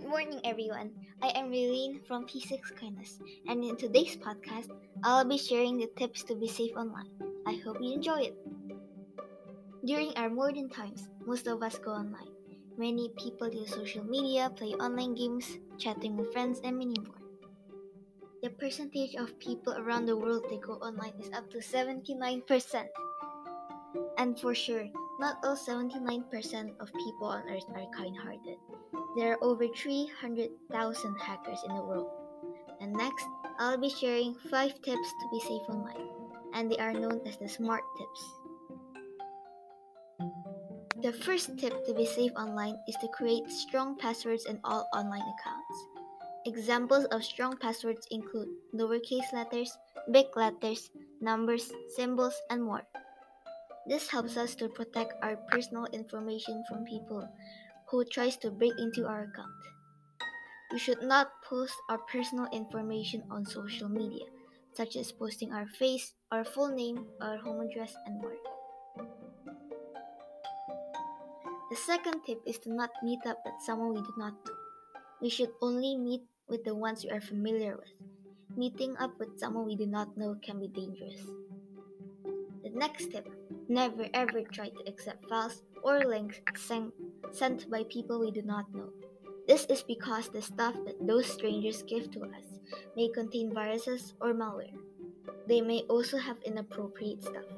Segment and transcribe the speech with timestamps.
[0.00, 0.90] morning, everyone.
[1.20, 4.72] I am Raylene from P6 Kindness, and in today's podcast,
[5.04, 7.12] I'll be sharing the tips to be safe online.
[7.46, 8.36] I hope you enjoy it.
[9.84, 12.32] During our modern times, most of us go online.
[12.78, 17.20] Many people use social media, play online games, chatting with friends, and many more.
[18.42, 22.86] The percentage of people around the world that go online is up to 79%.
[24.16, 24.88] And for sure,
[25.22, 25.94] not all 79%
[26.82, 28.58] of people on earth are kind hearted.
[29.14, 30.50] There are over 300,000
[31.14, 32.10] hackers in the world.
[32.80, 33.24] And next,
[33.60, 36.10] I'll be sharing 5 tips to be safe online,
[36.54, 38.22] and they are known as the SMART tips.
[41.06, 45.22] The first tip to be safe online is to create strong passwords in all online
[45.22, 45.76] accounts.
[46.46, 49.70] Examples of strong passwords include lowercase letters,
[50.10, 52.82] big letters, numbers, symbols, and more.
[53.86, 57.28] This helps us to protect our personal information from people
[57.90, 59.62] who tries to break into our account.
[60.72, 64.24] We should not post our personal information on social media,
[64.72, 68.38] such as posting our face, our full name, our home address, and more.
[71.70, 74.56] The second tip is to not meet up with someone we do not know.
[75.20, 77.92] We should only meet with the ones we are familiar with.
[78.56, 81.20] Meeting up with someone we do not know can be dangerous.
[82.62, 83.28] The next tip
[83.72, 86.92] never ever try to accept files or links sent
[87.32, 88.90] sent by people we do not know.
[89.48, 92.60] This is because the stuff that those strangers give to us
[92.96, 94.76] may contain viruses or malware.
[95.48, 97.48] They may also have inappropriate stuff.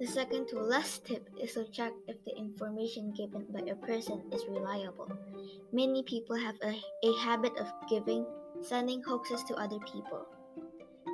[0.00, 4.22] The second to last tip is to check if the information given by a person
[4.32, 5.12] is reliable.
[5.72, 6.72] Many people have a,
[7.04, 8.24] a habit of giving,
[8.62, 10.24] sending hoaxes to other people.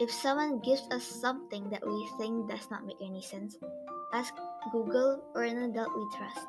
[0.00, 3.60] If someone gives us something that we think does not make any sense,
[4.16, 4.32] ask
[4.72, 6.40] Google or an adult we trust.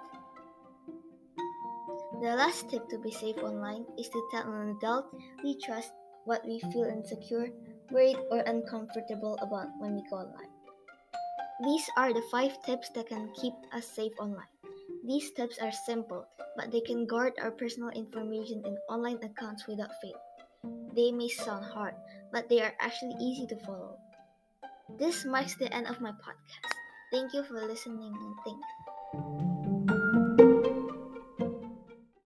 [2.24, 5.12] The last tip to be safe online is to tell an adult
[5.44, 5.92] we trust
[6.24, 7.52] what we feel insecure,
[7.92, 10.52] worried, or uncomfortable about when we go online.
[11.62, 14.54] These are the five tips that can keep us safe online.
[15.04, 16.26] These tips are simple,
[16.56, 20.22] but they can guard our personal information in online accounts without fail.
[20.96, 21.96] They may sound hard,
[22.32, 23.98] but they are actually easy to follow.
[24.98, 26.74] This marks the end of my podcast.
[27.12, 29.51] Thank you for listening and thank you.